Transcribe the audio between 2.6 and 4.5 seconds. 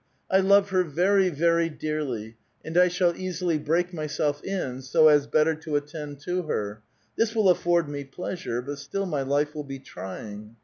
and 1 shall easily break raj'self